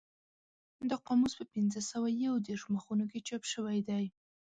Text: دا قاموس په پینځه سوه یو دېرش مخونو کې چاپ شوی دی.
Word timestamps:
دا 0.89 0.95
قاموس 1.07 1.33
په 1.39 1.45
پینځه 1.53 1.81
سوه 1.91 2.07
یو 2.25 2.35
دېرش 2.47 2.63
مخونو 2.75 3.05
کې 3.11 3.25
چاپ 3.27 3.43
شوی 3.53 3.79
دی. 3.89 4.05